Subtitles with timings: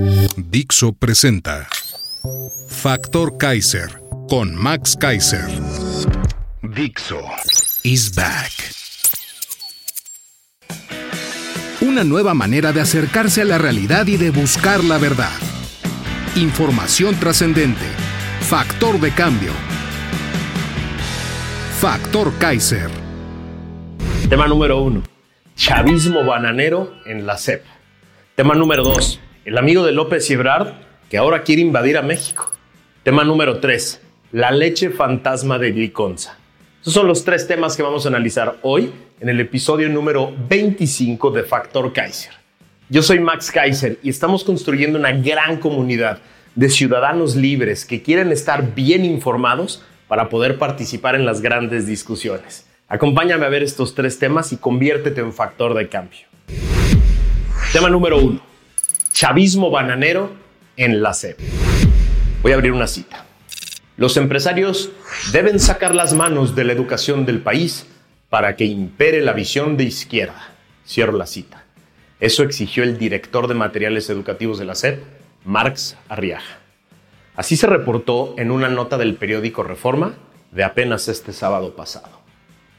[0.00, 1.68] Dixo presenta
[2.68, 4.00] Factor Kaiser
[4.30, 5.44] con Max Kaiser.
[6.62, 7.20] Dixo
[7.82, 8.50] is back.
[11.82, 15.36] Una nueva manera de acercarse a la realidad y de buscar la verdad.
[16.34, 17.84] Información trascendente.
[18.40, 19.52] Factor de cambio.
[21.78, 22.88] Factor Kaiser.
[24.30, 25.02] Tema número uno.
[25.56, 27.64] Chavismo bananero en la CEP.
[28.34, 29.20] Tema número dos.
[29.42, 30.74] El amigo de López Ebrard
[31.08, 32.52] que ahora quiere invadir a México.
[33.02, 34.02] Tema número tres.
[34.32, 36.36] La leche fantasma de Gliconza.
[36.76, 41.30] Estos son los tres temas que vamos a analizar hoy en el episodio número 25
[41.30, 42.34] de Factor Kaiser.
[42.90, 46.18] Yo soy Max Kaiser y estamos construyendo una gran comunidad
[46.54, 52.66] de ciudadanos libres que quieren estar bien informados para poder participar en las grandes discusiones.
[52.88, 56.26] Acompáñame a ver estos tres temas y conviértete en factor de cambio.
[57.72, 58.49] Tema número uno.
[59.12, 60.30] Chavismo bananero
[60.76, 61.38] en la SEP.
[62.42, 63.26] Voy a abrir una cita.
[63.96, 64.90] Los empresarios
[65.32, 67.86] deben sacar las manos de la educación del país
[68.30, 70.54] para que impere la visión de izquierda.
[70.86, 71.64] Cierro la cita.
[72.20, 75.02] Eso exigió el director de materiales educativos de la SEP,
[75.44, 76.60] Marx Arriaga.
[77.34, 80.14] Así se reportó en una nota del periódico Reforma
[80.52, 82.20] de apenas este sábado pasado.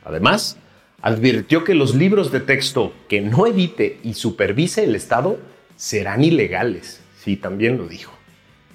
[0.06, 0.58] Además,
[1.02, 5.38] advirtió que los libros de texto que no edite y supervise el Estado
[5.82, 7.02] serán ilegales.
[7.24, 8.14] Sí, también lo dijo.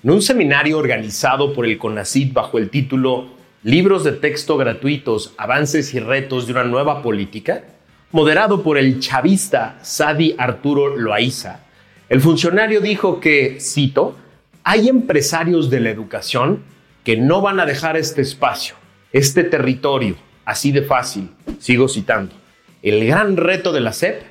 [0.02, 3.28] En un seminario organizado por el CONACID bajo el título
[3.62, 7.62] Libros de texto gratuitos, avances y retos de una nueva política,
[8.10, 11.60] moderado por el chavista Sadi Arturo Loaiza,
[12.08, 14.16] el funcionario dijo que, cito,
[14.64, 16.64] hay empresarios de la educación
[17.04, 18.74] que no van a dejar este espacio,
[19.12, 21.30] este territorio, así de fácil.
[21.60, 22.34] Sigo citando.
[22.82, 24.22] El gran reto de la SEP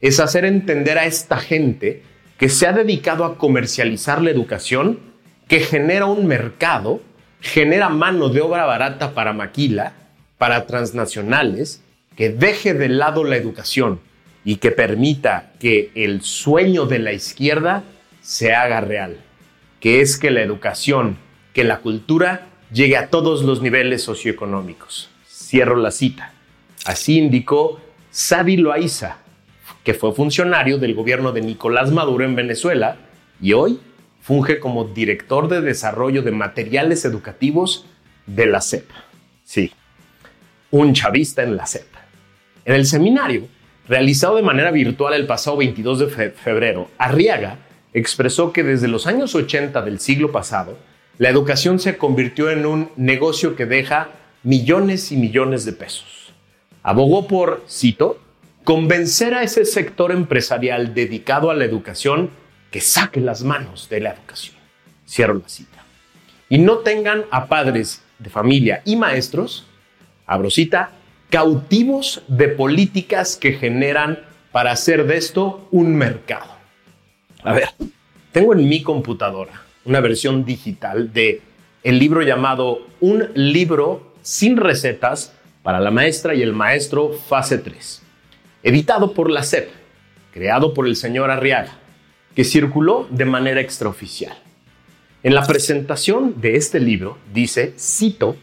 [0.00, 2.02] es hacer entender a esta gente
[2.38, 4.98] que se ha dedicado a comercializar la educación,
[5.48, 7.00] que genera un mercado,
[7.40, 9.92] genera mano de obra barata para maquila,
[10.38, 11.82] para transnacionales,
[12.16, 14.00] que deje de lado la educación
[14.44, 17.82] y que permita que el sueño de la izquierda
[18.20, 19.18] se haga real
[19.84, 21.18] que es que la educación,
[21.52, 25.10] que la cultura llegue a todos los niveles socioeconómicos.
[25.28, 26.32] Cierro la cita.
[26.86, 29.18] Así indicó Sadi Loaiza,
[29.84, 32.96] que fue funcionario del gobierno de Nicolás Maduro en Venezuela
[33.40, 33.78] y hoy
[34.20, 37.84] funge como director de desarrollo de materiales educativos
[38.26, 38.88] de la CEP.
[39.44, 39.70] Sí,
[40.70, 41.86] un chavista en la CEP.
[42.64, 43.46] En el seminario,
[43.86, 47.58] realizado de manera virtual el pasado 22 de febrero, Arriaga
[47.92, 50.78] expresó que desde los años 80 del siglo pasado,
[51.18, 54.08] la educación se convirtió en un negocio que deja
[54.42, 56.32] millones y millones de pesos.
[56.82, 58.18] Abogó por, cito,
[58.64, 62.30] convencer a ese sector empresarial dedicado a la educación
[62.70, 64.56] que saque las manos de la educación.
[65.06, 65.84] Cierro la cita.
[66.48, 69.66] Y no tengan a padres de familia y maestros,
[70.26, 70.90] abro cita,
[71.30, 74.20] cautivos de políticas que generan
[74.50, 76.54] para hacer de esto un mercado.
[77.42, 77.68] A ver,
[78.32, 81.42] tengo en mi computadora una versión digital de
[81.82, 88.03] el libro llamado Un libro sin recetas para la maestra y el maestro fase 3,
[88.64, 89.68] editado por la SEP,
[90.32, 91.74] creado por el señor Arriaga,
[92.34, 94.36] que circuló de manera extraoficial.
[95.22, 98.36] En la presentación de este libro dice, cito,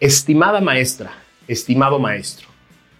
[0.00, 1.12] Estimada maestra,
[1.46, 2.48] estimado maestro,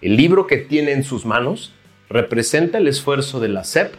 [0.03, 1.72] el libro que tiene en sus manos
[2.10, 3.94] representa el esfuerzo de la SEP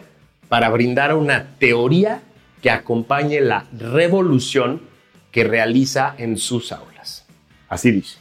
[0.47, 2.21] para brindar una teoría
[2.61, 4.81] que acompañe la revolución
[5.31, 7.25] que realiza en sus aulas.
[7.69, 8.19] Así dice.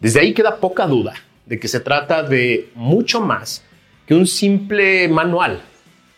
[0.00, 1.14] Desde ahí queda poca duda
[1.46, 3.64] de que se trata de mucho más
[4.06, 5.62] que un simple manual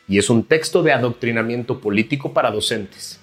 [0.09, 3.21] y es un texto de adoctrinamiento político para docentes,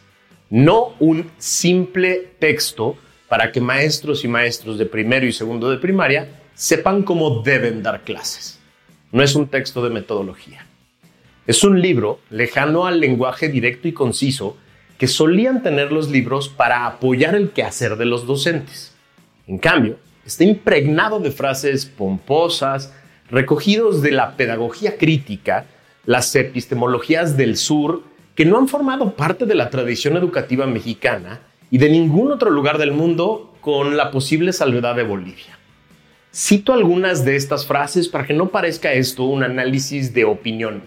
[0.49, 2.95] no un simple texto
[3.27, 8.01] para que maestros y maestros de primero y segundo de primaria sepan cómo deben dar
[8.01, 8.59] clases.
[9.11, 10.65] No es un texto de metodología.
[11.47, 14.57] Es un libro lejano al lenguaje directo y conciso
[14.97, 18.95] que solían tener los libros para apoyar el quehacer de los docentes.
[19.47, 22.93] En cambio, está impregnado de frases pomposas,
[23.29, 25.65] recogidos de la pedagogía crítica,
[26.05, 28.03] las epistemologías del sur
[28.35, 31.39] que no han formado parte de la tradición educativa mexicana
[31.71, 35.57] y de ningún otro lugar del mundo con la posible salvedad de Bolivia.
[36.33, 40.83] Cito algunas de estas frases para que no parezca esto un análisis de opinión.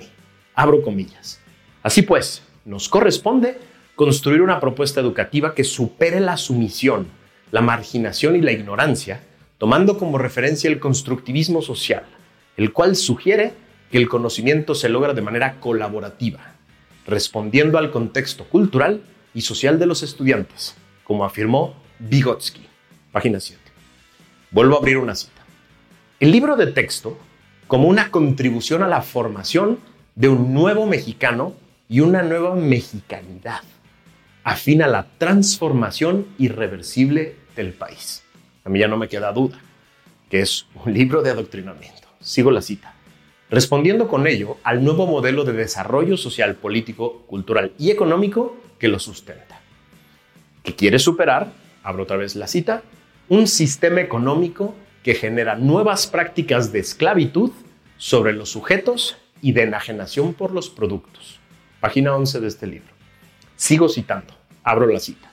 [0.55, 1.41] Abro comillas.
[1.83, 3.59] Así pues, nos corresponde
[3.95, 7.09] construir una propuesta educativa que supere la sumisión,
[7.51, 9.23] la marginación y la ignorancia,
[9.59, 12.05] tomando como referencia el constructivismo social,
[12.57, 13.53] el cual sugiere
[13.91, 16.55] que el conocimiento se logra de manera colaborativa,
[17.07, 19.03] respondiendo al contexto cultural
[19.35, 22.67] y social de los estudiantes, como afirmó Vygotsky.
[23.13, 23.61] Página 7.
[24.51, 25.43] Vuelvo a abrir una cita.
[26.21, 27.19] El libro de texto,
[27.67, 29.79] como una contribución a la formación
[30.15, 31.55] de un nuevo mexicano
[31.89, 33.63] y una nueva mexicanidad
[34.45, 38.23] afina la transformación irreversible del país.
[38.69, 39.59] A mí ya no me queda duda
[40.29, 42.07] que es un libro de adoctrinamiento.
[42.21, 42.93] Sigo la cita.
[43.49, 48.99] Respondiendo con ello al nuevo modelo de desarrollo social, político, cultural y económico que lo
[48.99, 49.63] sustenta.
[50.63, 51.51] Que quiere superar,
[51.83, 52.83] abro otra vez la cita,
[53.31, 57.53] un sistema económico que genera nuevas prácticas de esclavitud
[57.97, 61.41] sobre los sujetos y de enajenación por los productos.
[61.81, 62.93] Página 11 de este libro.
[63.57, 64.35] Sigo citando.
[64.63, 65.33] Abro la cita.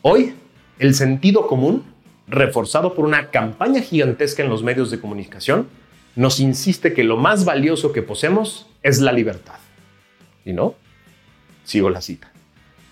[0.00, 0.32] Hoy,
[0.78, 1.84] el sentido común,
[2.30, 5.68] reforzado por una campaña gigantesca en los medios de comunicación,
[6.16, 9.58] nos insiste que lo más valioso que poseemos es la libertad.
[10.44, 10.74] ¿Y no?
[11.64, 12.32] Sigo la cita.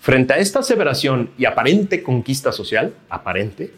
[0.01, 3.71] Frente a esta aseveración y aparente conquista social, aparente,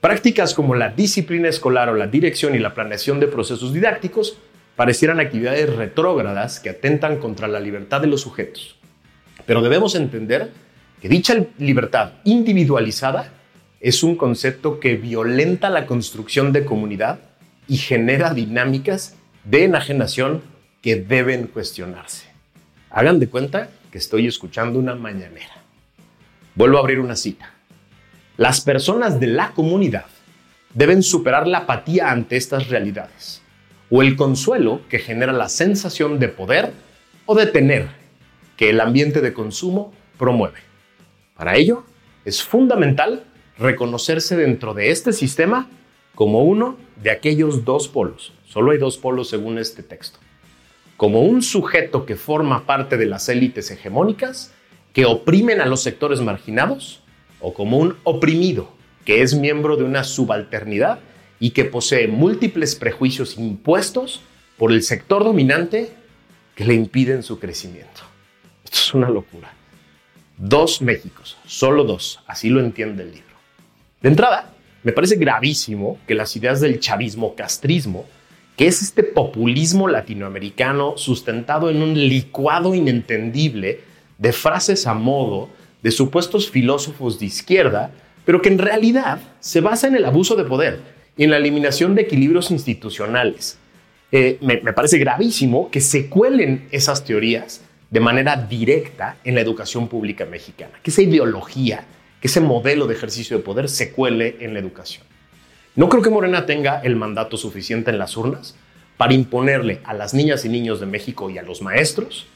[0.00, 4.38] prácticas como la disciplina escolar o la dirección y la planeación de procesos didácticos
[4.76, 8.76] parecieran actividades retrógradas que atentan contra la libertad de los sujetos.
[9.46, 10.50] Pero debemos entender
[11.00, 13.32] que dicha libertad individualizada
[13.80, 17.20] es un concepto que violenta la construcción de comunidad
[17.68, 20.42] y genera dinámicas de enajenación
[20.82, 22.26] que deben cuestionarse.
[22.90, 25.62] Hagan de cuenta que estoy escuchando una mañanera.
[26.54, 27.52] Vuelvo a abrir una cita.
[28.36, 30.06] Las personas de la comunidad
[30.72, 33.42] deben superar la apatía ante estas realidades
[33.90, 36.72] o el consuelo que genera la sensación de poder
[37.24, 37.88] o de tener
[38.56, 40.60] que el ambiente de consumo promueve.
[41.36, 41.84] Para ello,
[42.24, 43.24] es fundamental
[43.58, 45.68] reconocerse dentro de este sistema
[46.14, 48.32] como uno de aquellos dos polos.
[48.44, 50.18] Solo hay dos polos según este texto.
[50.96, 54.52] Como un sujeto que forma parte de las élites hegemónicas
[54.92, 57.02] que oprimen a los sectores marginados
[57.40, 58.70] o como un oprimido
[59.04, 61.00] que es miembro de una subalternidad
[61.38, 64.22] y que posee múltiples prejuicios impuestos
[64.56, 65.92] por el sector dominante
[66.54, 68.02] que le impiden su crecimiento.
[68.64, 69.52] Esto es una locura.
[70.38, 73.25] Dos Méxicos, solo dos, así lo entiende el libro.
[74.00, 74.52] De entrada,
[74.82, 78.04] me parece gravísimo que las ideas del chavismo castrismo,
[78.56, 83.80] que es este populismo latinoamericano sustentado en un licuado inentendible
[84.18, 85.48] de frases a modo
[85.82, 87.90] de supuestos filósofos de izquierda,
[88.24, 90.80] pero que en realidad se basa en el abuso de poder
[91.16, 93.58] y en la eliminación de equilibrios institucionales.
[94.12, 99.40] Eh, me, me parece gravísimo que se cuelen esas teorías de manera directa en la
[99.40, 101.84] educación pública mexicana, que esa ideología,
[102.26, 105.04] ese modelo de ejercicio de poder se cuele en la educación.
[105.74, 108.56] No creo que Morena tenga el mandato suficiente en las urnas
[108.96, 112.26] para imponerle a las niñas y niños de México y a los maestros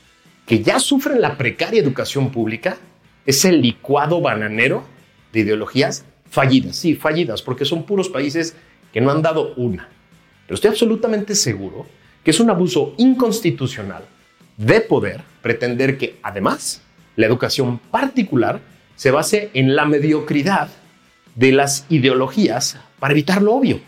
[0.47, 2.77] que ya sufren la precaria educación pública
[3.25, 4.85] ese licuado bananero
[5.33, 8.57] de ideologías fallidas, sí, fallidas, porque son puros países
[8.93, 9.89] que no han dado una.
[10.47, 11.87] Pero estoy absolutamente seguro
[12.25, 14.05] que es un abuso inconstitucional
[14.57, 16.83] de poder pretender que, además,
[17.17, 18.61] la educación particular
[19.01, 20.69] se base en la mediocridad
[21.35, 23.81] de las ideologías para evitar lo obvio,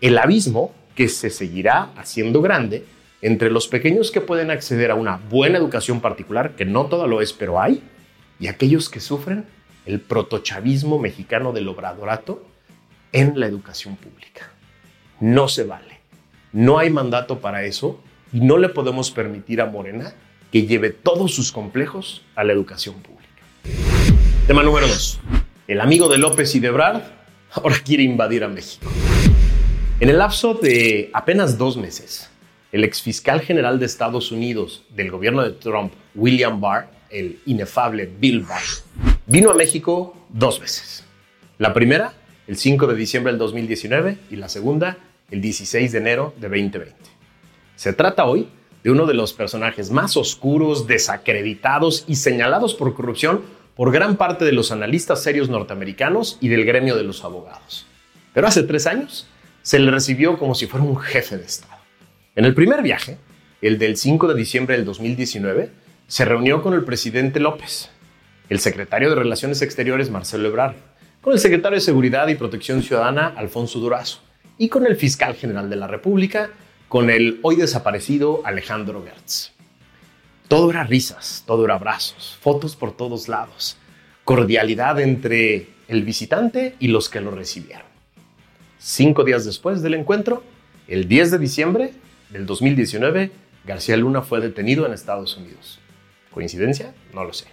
[0.00, 2.86] el abismo que se seguirá haciendo grande
[3.20, 7.20] entre los pequeños que pueden acceder a una buena educación particular, que no todo lo
[7.20, 7.82] es, pero hay,
[8.40, 9.44] y aquellos que sufren
[9.84, 12.42] el protochavismo mexicano del obradorato
[13.12, 14.48] en la educación pública.
[15.20, 16.00] No se vale.
[16.54, 18.00] No hay mandato para eso
[18.32, 20.14] y no le podemos permitir a Morena
[20.50, 23.16] que lleve todos sus complejos a la educación pública.
[24.46, 25.18] Tema número 2.
[25.66, 27.02] El amigo de López y de Brad
[27.50, 28.86] ahora quiere invadir a México.
[29.98, 32.30] En el lapso de apenas dos meses,
[32.70, 38.42] el exfiscal general de Estados Unidos del gobierno de Trump, William Barr, el inefable Bill
[38.42, 38.62] Barr,
[39.26, 41.02] vino a México dos veces.
[41.58, 42.12] La primera,
[42.46, 44.96] el 5 de diciembre del 2019, y la segunda,
[45.28, 46.94] el 16 de enero de 2020.
[47.74, 48.46] Se trata hoy
[48.84, 54.44] de uno de los personajes más oscuros, desacreditados y señalados por corrupción por gran parte
[54.46, 57.86] de los analistas serios norteamericanos y del gremio de los abogados.
[58.32, 59.28] Pero hace tres años
[59.62, 61.76] se le recibió como si fuera un jefe de Estado.
[62.34, 63.18] En el primer viaje,
[63.60, 65.70] el del 5 de diciembre del 2019,
[66.08, 67.90] se reunió con el presidente López,
[68.48, 70.76] el secretario de Relaciones Exteriores Marcelo Ebrard,
[71.20, 74.20] con el secretario de Seguridad y Protección Ciudadana Alfonso Durazo
[74.56, 76.50] y con el fiscal general de la República,
[76.88, 79.55] con el hoy desaparecido Alejandro Gertz.
[80.48, 83.76] Todo era risas, todo era abrazos, fotos por todos lados,
[84.22, 87.86] cordialidad entre el visitante y los que lo recibieron.
[88.78, 90.44] Cinco días después del encuentro,
[90.86, 91.92] el 10 de diciembre
[92.30, 93.32] del 2019,
[93.64, 95.80] García Luna fue detenido en Estados Unidos.
[96.30, 96.94] ¿Coincidencia?
[97.12, 97.46] No lo sé.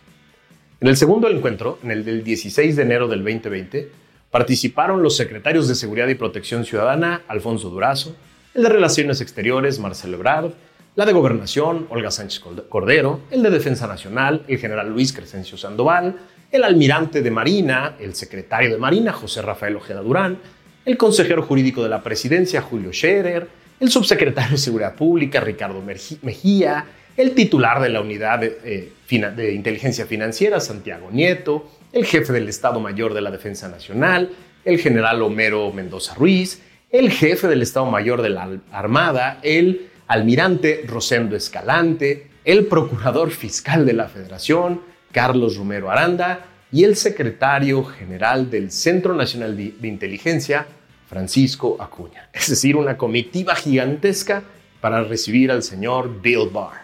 [0.79, 3.89] En el segundo encuentro, en el del 16 de enero del 2020,
[4.29, 8.15] participaron los secretarios de Seguridad y Protección Ciudadana, Alfonso Durazo,
[8.53, 10.51] el de Relaciones Exteriores, Marcelo Ebrard,
[10.95, 16.15] la de Gobernación, Olga Sánchez Cordero, el de Defensa Nacional, el general Luis Crescencio Sandoval,
[16.51, 20.37] el almirante de Marina, el secretario de Marina, José Rafael Ojeda Durán,
[20.85, 23.47] el consejero jurídico de la presidencia, Julio Scherer,
[23.79, 26.85] el subsecretario de Seguridad Pública, Ricardo Mejía,
[27.17, 32.79] el titular de la unidad de, eh, inteligencia financiera, Santiago Nieto, el jefe del Estado
[32.79, 34.29] Mayor de la Defensa Nacional,
[34.63, 40.83] el general Homero Mendoza Ruiz, el jefe del Estado Mayor de la Armada, el almirante
[40.85, 48.51] Rosendo Escalante, el procurador fiscal de la Federación, Carlos Romero Aranda, y el secretario general
[48.51, 50.67] del Centro Nacional de Inteligencia,
[51.09, 52.29] Francisco Acuña.
[52.31, 54.43] Es decir, una comitiva gigantesca
[54.81, 56.83] para recibir al señor Bill Barr.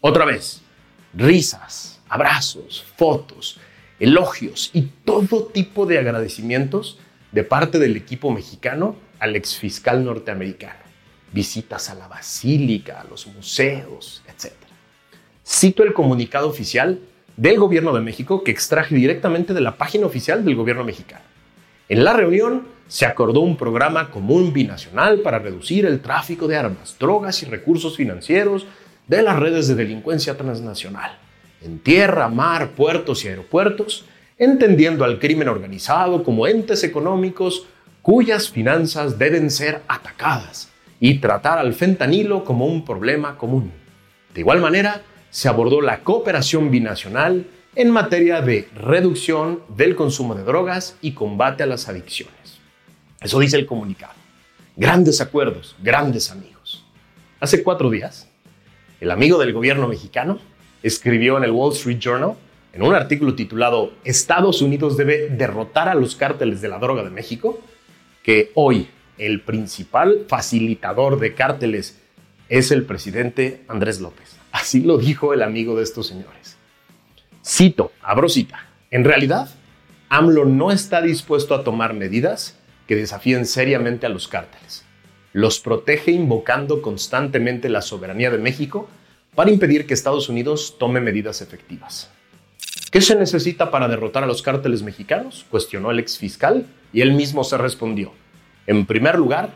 [0.00, 0.62] Otra vez,
[1.12, 3.60] risas, abrazos, fotos,
[4.00, 6.98] elogios y todo tipo de agradecimientos
[7.32, 10.81] de parte del equipo mexicano al exfiscal norteamericano.
[11.32, 14.52] Visitas a la basílica, a los museos, etc.
[15.46, 17.00] Cito el comunicado oficial
[17.36, 21.24] del Gobierno de México que extraje directamente de la página oficial del Gobierno mexicano.
[21.88, 26.96] En la reunión se acordó un programa común binacional para reducir el tráfico de armas,
[26.98, 28.66] drogas y recursos financieros
[29.08, 31.18] de las redes de delincuencia transnacional,
[31.60, 34.04] en tierra, mar, puertos y aeropuertos,
[34.38, 37.66] entendiendo al crimen organizado como entes económicos
[38.02, 40.71] cuyas finanzas deben ser atacadas
[41.04, 43.72] y tratar al fentanilo como un problema común.
[44.32, 47.44] De igual manera, se abordó la cooperación binacional
[47.74, 52.60] en materia de reducción del consumo de drogas y combate a las adicciones.
[53.20, 54.12] Eso dice el comunicado.
[54.76, 56.84] Grandes acuerdos, grandes amigos.
[57.40, 58.28] Hace cuatro días,
[59.00, 60.38] el amigo del gobierno mexicano,
[60.84, 62.34] escribió en el Wall Street Journal,
[62.72, 67.10] en un artículo titulado Estados Unidos debe derrotar a los cárteles de la droga de
[67.10, 67.60] México,
[68.22, 68.86] que hoy
[69.26, 71.98] el principal facilitador de cárteles
[72.48, 74.36] es el presidente Andrés López.
[74.52, 76.56] Así lo dijo el amigo de estos señores.
[77.44, 78.66] Cito, abro cita.
[78.90, 79.48] En realidad,
[80.08, 84.84] AMLO no está dispuesto a tomar medidas que desafíen seriamente a los cárteles
[85.32, 88.88] los protege invocando constantemente la soberanía de México
[89.34, 92.10] para impedir que Estados Unidos tome medidas efectivas.
[92.90, 95.46] ¿Qué se necesita para derrotar a los cárteles mexicanos?
[95.50, 98.12] cuestionó el ex fiscal y él mismo se respondió.
[98.66, 99.50] En primer lugar,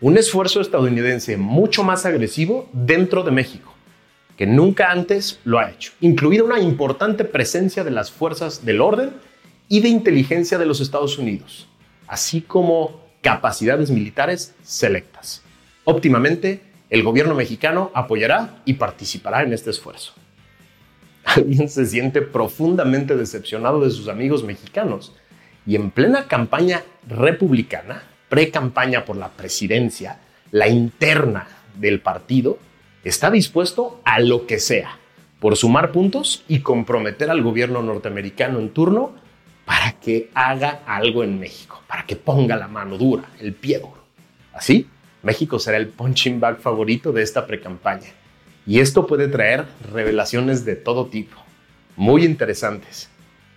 [0.00, 3.74] un esfuerzo estadounidense mucho más agresivo dentro de México,
[4.36, 9.10] que nunca antes lo ha hecho, incluida una importante presencia de las fuerzas del orden
[9.68, 11.68] y de inteligencia de los Estados Unidos,
[12.06, 15.42] así como capacidades militares selectas.
[15.84, 20.14] Óptimamente, el gobierno mexicano apoyará y participará en este esfuerzo.
[21.24, 25.14] Alguien se siente profundamente decepcionado de sus amigos mexicanos
[25.66, 30.20] y en plena campaña republicana, pre-campaña por la presidencia,
[30.50, 32.58] la interna del partido,
[33.04, 34.98] está dispuesto a lo que sea
[35.40, 39.12] por sumar puntos y comprometer al gobierno norteamericano en turno
[39.64, 44.02] para que haga algo en México, para que ponga la mano dura, el pie duro.
[44.52, 44.88] Así,
[45.22, 48.08] México será el punching bag favorito de esta precampaña.
[48.66, 51.36] Y esto puede traer revelaciones de todo tipo,
[51.96, 53.08] muy interesantes,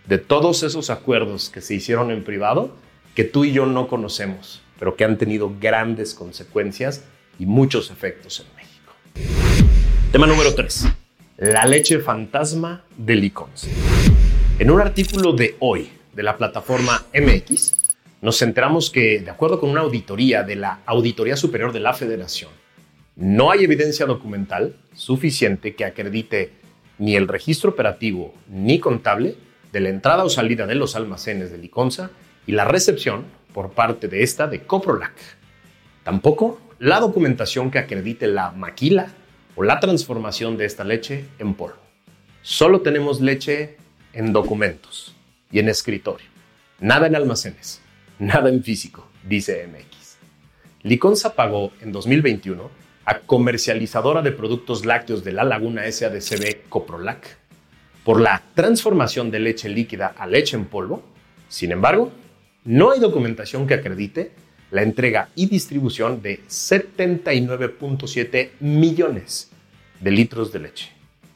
[0.07, 2.75] de todos esos acuerdos que se hicieron en privado
[3.15, 7.03] que tú y yo no conocemos, pero que han tenido grandes consecuencias
[7.39, 8.93] y muchos efectos en México.
[10.11, 10.87] Tema número 3.
[11.37, 13.67] La leche fantasma de Licons.
[14.59, 17.75] En un artículo de hoy, de la plataforma MX,
[18.21, 22.51] nos enteramos que, de acuerdo con una auditoría de la Auditoría Superior de la Federación,
[23.15, 26.51] no hay evidencia documental suficiente que acredite
[26.97, 29.35] ni el registro operativo ni contable
[29.73, 32.11] de la entrada o salida de los almacenes de Liconza
[32.45, 35.13] y la recepción por parte de esta de Coprolac.
[36.03, 39.13] Tampoco la documentación que acredite la maquila
[39.55, 41.77] o la transformación de esta leche en polvo.
[42.41, 43.77] Solo tenemos leche
[44.13, 45.15] en documentos
[45.51, 46.27] y en escritorio.
[46.79, 47.81] Nada en almacenes,
[48.17, 50.17] nada en físico, dice MX.
[50.83, 52.71] Liconza pagó en 2021
[53.05, 57.37] a comercializadora de productos lácteos de la Laguna SADCB Coprolac
[58.03, 61.03] por la transformación de leche líquida a leche en polvo.
[61.47, 62.11] Sin embargo,
[62.63, 64.31] no hay documentación que acredite
[64.69, 69.49] la entrega y distribución de 79.7 millones
[69.99, 70.91] de litros de leche,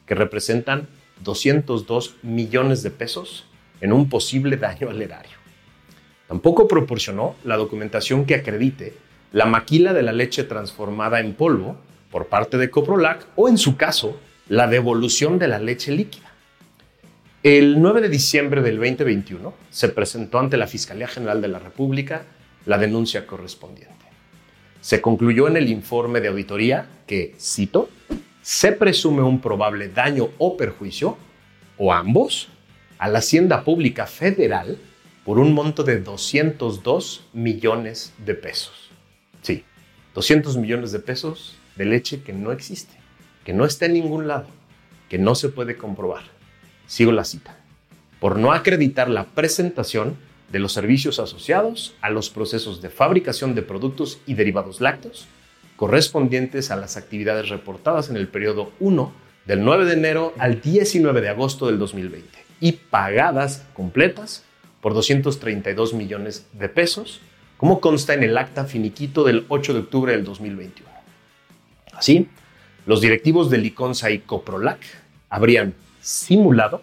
[0.06, 0.88] que representan
[1.24, 3.46] 202 millones de pesos
[3.80, 5.36] en un posible daño al erario.
[6.28, 8.94] Tampoco proporcionó la documentación que acredite
[9.32, 11.76] la maquila de la leche transformada en polvo
[12.10, 14.18] por parte de Coprolac o, en su caso,
[14.48, 16.25] la devolución de la leche líquida.
[17.46, 22.24] El 9 de diciembre del 2021 se presentó ante la Fiscalía General de la República
[22.64, 23.94] la denuncia correspondiente.
[24.80, 27.88] Se concluyó en el informe de auditoría que, cito,
[28.42, 31.18] se presume un probable daño o perjuicio,
[31.78, 32.48] o ambos,
[32.98, 34.76] a la Hacienda Pública Federal
[35.24, 38.90] por un monto de 202 millones de pesos.
[39.42, 39.62] Sí,
[40.16, 42.96] 200 millones de pesos de leche que no existe,
[43.44, 44.48] que no está en ningún lado,
[45.08, 46.35] que no se puede comprobar.
[46.86, 47.56] Sigo la cita.
[48.20, 50.16] Por no acreditar la presentación
[50.50, 55.26] de los servicios asociados a los procesos de fabricación de productos y derivados lácteos
[55.76, 59.12] correspondientes a las actividades reportadas en el periodo 1
[59.44, 62.28] del 9 de enero al 19 de agosto del 2020
[62.60, 64.42] y pagadas completas
[64.80, 67.20] por 232 millones de pesos,
[67.56, 70.90] como consta en el acta finiquito del 8 de octubre del 2021.
[71.92, 72.28] Así,
[72.86, 74.80] los directivos de Liconza y Coprolac
[75.28, 75.74] habrían
[76.06, 76.82] simulado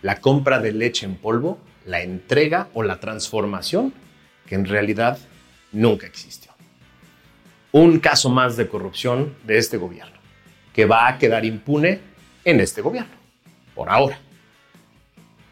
[0.00, 3.92] la compra de leche en polvo la entrega o la transformación
[4.46, 5.18] que en realidad
[5.72, 6.52] nunca existió.
[7.72, 10.16] Un caso más de corrupción de este gobierno,
[10.72, 12.00] que va a quedar impune
[12.44, 13.12] en este gobierno,
[13.74, 14.18] por ahora.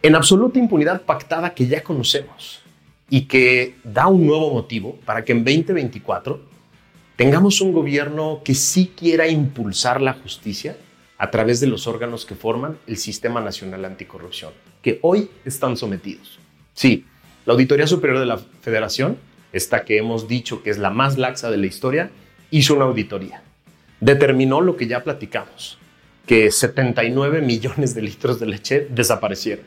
[0.03, 2.63] En absoluta impunidad pactada que ya conocemos
[3.11, 6.41] y que da un nuevo motivo para que en 2024
[7.17, 10.77] tengamos un gobierno que sí quiera impulsar la justicia
[11.21, 16.39] a través de los órganos que forman el Sistema Nacional Anticorrupción, que hoy están sometidos.
[16.73, 17.05] Sí,
[17.45, 19.19] la Auditoría Superior de la Federación,
[19.53, 22.11] esta que hemos dicho que es la más laxa de la historia,
[22.51, 23.43] hizo una auditoría.
[24.01, 25.77] Determinó lo que ya platicamos,
[26.27, 29.67] que 79 millones de litros de leche desaparecieron,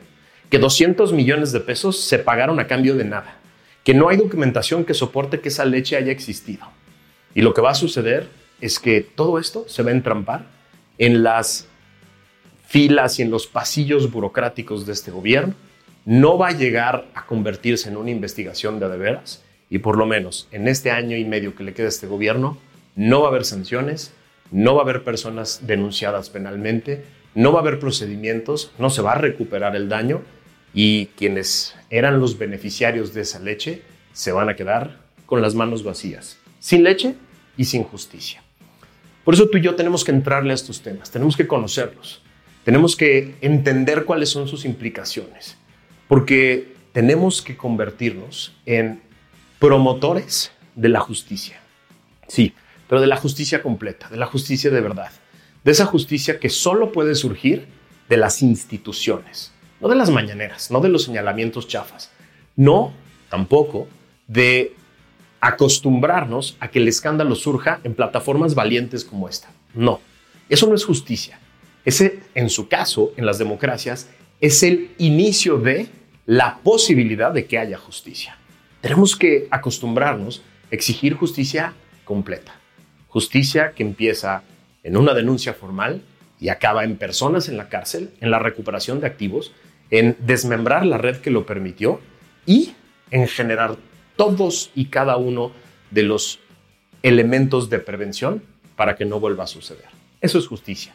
[0.50, 3.38] que 200 millones de pesos se pagaron a cambio de nada,
[3.84, 6.66] que no hay documentación que soporte que esa leche haya existido.
[7.32, 8.28] Y lo que va a suceder
[8.60, 10.53] es que todo esto se va a entrampar
[10.98, 11.66] en las
[12.66, 15.54] filas y en los pasillos burocráticos de este gobierno,
[16.04, 20.06] no va a llegar a convertirse en una investigación de de veras y por lo
[20.06, 22.58] menos en este año y medio que le queda a este gobierno
[22.94, 24.12] no va a haber sanciones,
[24.50, 27.04] no va a haber personas denunciadas penalmente,
[27.34, 30.22] no va a haber procedimientos, no se va a recuperar el daño
[30.72, 35.82] y quienes eran los beneficiarios de esa leche se van a quedar con las manos
[35.82, 37.14] vacías, sin leche
[37.56, 38.43] y sin justicia.
[39.24, 42.22] Por eso tú y yo tenemos que entrarle a estos temas, tenemos que conocerlos,
[42.64, 45.56] tenemos que entender cuáles son sus implicaciones,
[46.08, 49.00] porque tenemos que convertirnos en
[49.58, 51.60] promotores de la justicia.
[52.28, 52.52] Sí,
[52.88, 55.10] pero de la justicia completa, de la justicia de verdad,
[55.64, 57.66] de esa justicia que solo puede surgir
[58.08, 62.10] de las instituciones, no de las mañaneras, no de los señalamientos chafas,
[62.56, 62.92] no
[63.30, 63.88] tampoco
[64.28, 64.74] de
[65.44, 69.50] acostumbrarnos a que el escándalo surja en plataformas valientes como esta.
[69.74, 70.00] No,
[70.48, 71.38] eso no es justicia.
[71.84, 74.08] Ese, en su caso, en las democracias,
[74.40, 75.88] es el inicio de
[76.24, 78.38] la posibilidad de que haya justicia.
[78.80, 81.74] Tenemos que acostumbrarnos a exigir justicia
[82.06, 82.54] completa.
[83.08, 84.44] Justicia que empieza
[84.82, 86.00] en una denuncia formal
[86.40, 89.52] y acaba en personas en la cárcel, en la recuperación de activos,
[89.90, 92.00] en desmembrar la red que lo permitió
[92.46, 92.72] y
[93.10, 93.76] en generar
[94.16, 95.52] todos y cada uno
[95.90, 96.40] de los
[97.02, 98.42] elementos de prevención
[98.76, 99.86] para que no vuelva a suceder.
[100.20, 100.94] Eso es justicia.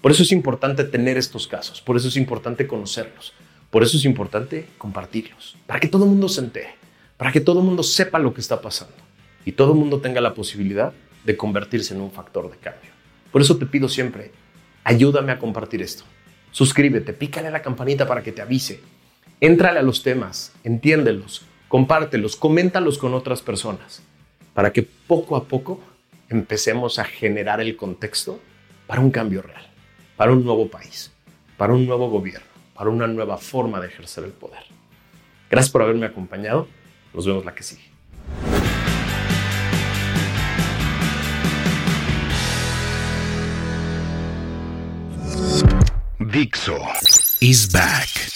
[0.00, 3.32] Por eso es importante tener estos casos, por eso es importante conocerlos,
[3.70, 6.74] por eso es importante compartirlos, para que todo el mundo se entere,
[7.16, 8.94] para que todo el mundo sepa lo que está pasando
[9.44, 10.92] y todo el mundo tenga la posibilidad
[11.24, 12.90] de convertirse en un factor de cambio.
[13.32, 14.32] Por eso te pido siempre,
[14.84, 16.04] ayúdame a compartir esto.
[16.52, 18.80] Suscríbete, pícale a la campanita para que te avise.
[19.40, 24.02] Éntrale a los temas, entiéndelos, compártelos, coméntalos con otras personas,
[24.54, 25.80] para que poco a poco
[26.28, 28.40] empecemos a generar el contexto
[28.86, 29.66] para un cambio real,
[30.16, 31.12] para un nuevo país,
[31.56, 34.64] para un nuevo gobierno, para una nueva forma de ejercer el poder.
[35.50, 36.68] Gracias por haberme acompañado.
[37.12, 37.96] Nos vemos la que sigue.
[46.18, 46.76] Dixo
[47.40, 48.35] is back.